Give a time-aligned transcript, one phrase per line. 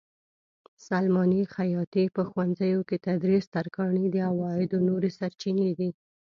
[0.87, 5.89] سلماني؛ خیاطي؛ په ښوونځیو کې تدریس؛ ترکاڼي د عوایدو نورې سرچینې دي.